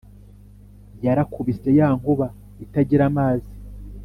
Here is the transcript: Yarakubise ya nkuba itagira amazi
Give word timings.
Yarakubise 1.05 1.69
ya 1.79 1.87
nkuba 1.97 2.27
itagira 2.63 3.03
amazi 3.09 3.53